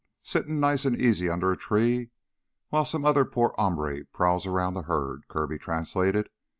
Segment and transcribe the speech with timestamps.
[0.23, 2.09] "Sittin' nice an' easy under a tree
[2.69, 6.27] while some other poor hombre prowls around the herd," Kirby translated.